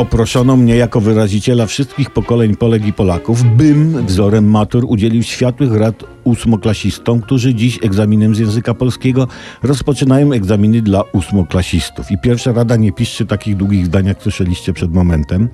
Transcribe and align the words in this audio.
Poproszono 0.00 0.56
mnie 0.56 0.76
jako 0.76 1.00
wyraziciela 1.00 1.66
wszystkich 1.66 2.10
pokoleń 2.10 2.56
Polek 2.56 2.86
i 2.86 2.92
Polaków, 2.92 3.56
bym 3.56 4.06
wzorem 4.06 4.50
matur 4.50 4.84
udzielił 4.88 5.22
światłych 5.22 5.72
rad 5.72 6.04
ósmoklasistom, 6.24 7.20
którzy 7.20 7.54
dziś 7.54 7.78
egzaminem 7.82 8.34
z 8.34 8.38
języka 8.38 8.74
polskiego 8.74 9.28
rozpoczynają 9.62 10.32
egzaminy 10.32 10.82
dla 10.82 11.02
ósmoklasistów. 11.12 12.10
I 12.10 12.18
pierwsza 12.18 12.52
rada, 12.52 12.76
nie 12.76 12.92
piszcie 12.92 13.26
takich 13.26 13.56
długich 13.56 13.86
zdań, 13.86 14.06
jak 14.06 14.22
słyszeliście 14.22 14.72
przed 14.72 14.92
momentem. 14.92 15.48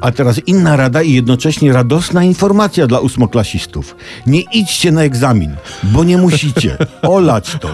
A 0.00 0.12
teraz 0.12 0.40
inna 0.46 0.76
rada 0.76 1.02
i 1.02 1.12
jednocześnie 1.12 1.72
radosna 1.72 2.24
informacja 2.24 2.86
dla 2.86 2.98
ósmoklasistów. 2.98 3.96
Nie 4.26 4.40
idźcie 4.40 4.92
na 4.92 5.02
egzamin, 5.02 5.56
bo 5.82 6.04
nie 6.04 6.18
musicie. 6.18 6.76
Olać 7.02 7.56
to. 7.60 7.68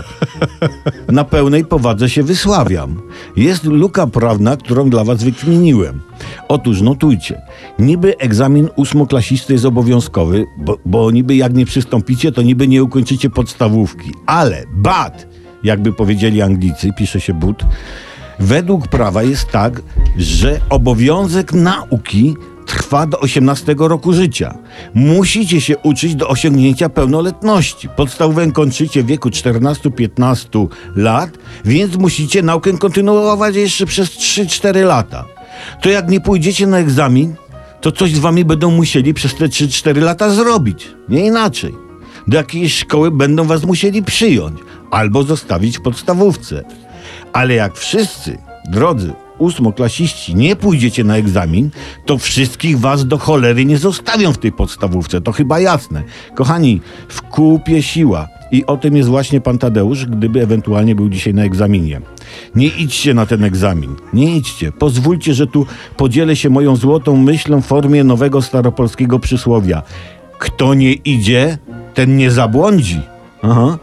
Na 1.09 1.25
pełnej 1.25 1.65
powadze 1.65 2.11
się 2.11 2.23
wysławiam. 2.23 3.03
Jest 3.37 3.65
luka 3.65 4.07
prawna, 4.07 4.57
którą 4.57 4.91
dla 4.91 5.05
was 5.05 5.25
wykminiłem. 5.25 6.01
Otóż 6.49 6.81
notujcie. 6.81 7.43
Niby 7.79 8.19
egzamin 8.19 8.69
ósmoklasisty 8.77 9.53
jest 9.53 9.65
obowiązkowy, 9.65 10.45
bo, 10.59 10.79
bo 10.87 11.11
niby 11.11 11.37
jak 11.37 11.55
nie 11.55 11.67
przystąpicie, 11.67 12.33
to 12.33 12.43
niby 12.43 12.69
nie 12.69 12.83
ukończycie 12.83 13.31
podstawówki. 13.31 14.11
Ale 14.27 14.65
bad, 14.73 15.27
jakby 15.63 15.93
powiedzieli 15.93 16.43
Anglicy, 16.43 16.91
pisze 16.97 17.21
się 17.21 17.35
but, 17.35 17.65
według 18.39 18.89
prawa 18.89 19.23
jest 19.23 19.51
tak, 19.51 19.83
że 20.17 20.61
obowiązek 20.71 21.53
nauki 21.53 22.37
trwa 22.67 23.07
do 23.07 23.21
18 23.21 23.75
roku 23.79 24.13
życia. 24.13 24.55
Musicie 24.95 25.61
się 25.61 25.79
uczyć 25.79 26.15
do 26.15 26.29
osiągnięcia 26.29 26.89
pełnoletności. 26.89 27.89
Podstawówkę 27.89 28.53
kończycie 28.53 29.03
w 29.03 29.07
wieku 29.07 29.29
14-15 29.29 30.67
lat, 30.97 31.31
więc 31.65 31.97
musicie 31.97 32.43
naukę 32.43 32.79
kontynuować 32.79 33.57
jeszcze 33.57 33.87
przez 33.87 34.11
3-4 34.11 34.85
lata. 34.85 35.25
To 35.83 35.89
jak 35.89 36.09
nie 36.09 36.21
pójdziecie 36.21 36.67
na 36.67 36.79
egzamin, 36.79 37.35
to 37.81 37.93
coś 37.93 38.13
z 38.15 38.19
wami 38.19 38.45
będą 38.45 38.71
musieli 38.71 39.15
przez 39.15 39.35
te 39.35 39.45
3-4 39.45 40.03
lata 40.03 40.31
zrobić. 40.31 40.89
Nie 41.09 41.27
inaczej. 41.27 41.75
Do 42.29 42.37
jakiejś 42.37 42.79
szkoły 42.79 43.11
będą 43.11 43.45
was 43.45 43.65
musieli 43.65 44.03
przyjąć 44.03 44.61
albo 44.91 45.23
zostawić 45.23 45.79
w 45.79 45.83
podstawówce. 45.83 46.65
Ale 47.33 47.55
jak 47.55 47.77
wszyscy, 47.77 48.39
drodzy 48.71 49.13
ósmoklasiści, 49.39 50.35
nie 50.35 50.57
pójdziecie 50.57 51.05
na 51.05 51.17
egzamin, 51.17 51.71
to 52.07 52.19
wszystkich 52.19 52.79
was 52.79 53.07
do 53.07 53.19
cholery 53.19 53.65
nie 53.65 53.79
zostawią 53.79 54.33
w 54.33 54.39
tej 54.39 54.53
podstawówce. 54.53 55.21
To 55.21 55.33
chyba 55.33 55.61
jasne. 55.61 56.03
Kochani, 56.35 56.81
w 57.09 57.23
kupie 57.23 57.83
siła. 57.83 58.29
I 58.53 58.67
o 58.67 58.77
tym 58.77 58.97
jest 58.97 59.09
właśnie 59.09 59.41
pan 59.41 59.59
Tadeusz, 59.59 60.07
gdyby 60.07 60.43
ewentualnie 60.43 60.95
był 60.95 61.09
dzisiaj 61.09 61.35
na 61.35 61.45
egzaminie. 61.45 62.01
Nie 62.55 62.67
idźcie 62.67 63.15
na 63.15 63.27
ten 63.27 63.45
egzamin. 63.45 63.97
Nie 64.13 64.37
idźcie. 64.37 64.73
Pozwólcie, 64.73 65.35
że 65.35 65.47
tu 65.47 65.67
podzielę 65.97 66.37
się 66.37 66.51
moją 66.51 66.77
złotą 66.77 67.17
myślą 67.17 67.63
w 67.63 67.67
formie 67.67 68.05
nowego 68.05 68.43
staropolskiego 68.43 69.19
przysłowia. 69.19 69.83
Kto 70.39 70.75
nie 70.75 70.93
idzie, 70.93 71.59
ten 71.95 72.17
nie 72.17 72.31
zabłądzi. 72.31 73.01
Aha. 73.43 73.79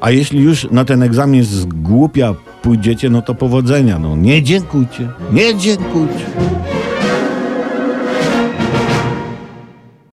A 0.00 0.10
jeśli 0.10 0.40
już 0.40 0.70
na 0.70 0.84
ten 0.84 1.02
egzamin 1.02 1.44
z 1.44 1.64
głupia 1.64 2.34
pójdziecie, 2.66 3.10
no 3.10 3.22
to 3.22 3.34
powodzenia. 3.34 3.98
No 3.98 4.16
nie 4.16 4.42
dziękujcie. 4.42 5.08
Nie 5.32 5.54
dziękujcie. 5.54 6.26